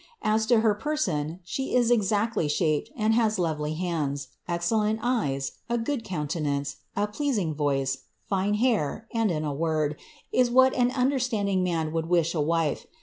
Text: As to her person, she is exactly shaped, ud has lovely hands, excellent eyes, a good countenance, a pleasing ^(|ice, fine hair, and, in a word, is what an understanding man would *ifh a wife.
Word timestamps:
As 0.23 0.47
to 0.47 0.61
her 0.61 0.73
person, 0.73 1.41
she 1.43 1.75
is 1.75 1.91
exactly 1.91 2.47
shaped, 2.47 2.89
ud 2.97 3.11
has 3.11 3.37
lovely 3.37 3.75
hands, 3.75 4.29
excellent 4.47 4.97
eyes, 5.03 5.51
a 5.69 5.77
good 5.77 6.03
countenance, 6.03 6.77
a 6.95 7.05
pleasing 7.05 7.53
^(|ice, 7.55 7.99
fine 8.27 8.55
hair, 8.55 9.07
and, 9.13 9.29
in 9.29 9.45
a 9.45 9.53
word, 9.53 9.95
is 10.33 10.49
what 10.49 10.73
an 10.73 10.89
understanding 10.89 11.63
man 11.63 11.91
would 11.93 12.05
*ifh 12.05 12.33
a 12.33 12.41
wife. 12.41 12.87